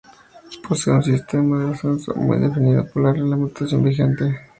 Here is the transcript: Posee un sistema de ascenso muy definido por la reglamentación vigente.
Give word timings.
Posee 0.67 0.91
un 0.95 1.03
sistema 1.03 1.63
de 1.63 1.73
ascenso 1.75 2.15
muy 2.15 2.39
definido 2.39 2.87
por 2.91 3.03
la 3.03 3.13
reglamentación 3.13 3.83
vigente. 3.83 4.35